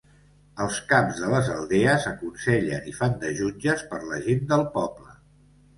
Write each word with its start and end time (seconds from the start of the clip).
Els 0.63 0.79
caps 0.93 1.19
de 1.25 1.29
les 1.33 1.51
aldees 1.57 2.07
aconsellen 2.13 2.91
i 2.93 2.97
fan 3.03 3.15
de 3.27 3.35
jutges 3.43 3.87
per 3.95 4.05
la 4.11 4.23
gent 4.31 4.45
del 4.55 4.71
poble. 4.81 5.17